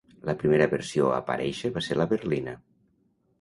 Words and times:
La 0.27 0.33
primera 0.43 0.67
versió 0.71 1.09
a 1.09 1.19
aparèixer 1.23 1.71
va 1.77 1.85
ser 1.89 1.99
la 2.01 2.09
berlina. 2.15 2.57